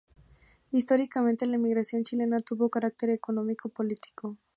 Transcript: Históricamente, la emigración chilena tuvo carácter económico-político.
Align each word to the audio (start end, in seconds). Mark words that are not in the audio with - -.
Históricamente, 0.71 1.45
la 1.45 1.57
emigración 1.57 2.01
chilena 2.01 2.37
tuvo 2.39 2.71
carácter 2.71 3.11
económico-político. 3.11 4.35